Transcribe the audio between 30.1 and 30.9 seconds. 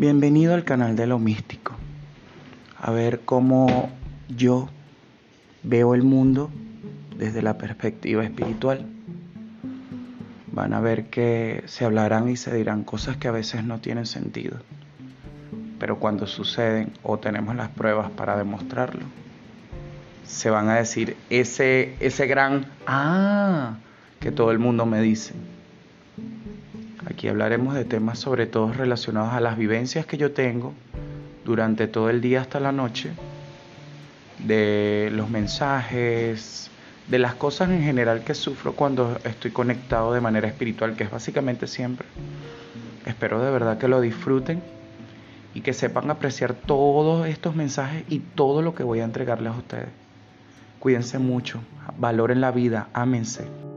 yo tengo